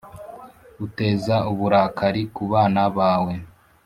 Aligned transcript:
uteza 0.85 1.35
uburakari 1.51 2.23
ku 2.33 2.43
bana 2.51 2.83
bawe, 2.97 3.33